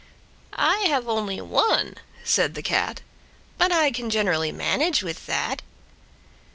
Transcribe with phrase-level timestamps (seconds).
[0.57, 1.93] "I have only one,"
[2.23, 3.01] said the Cat;
[3.59, 5.61] "but I can generally manage with that."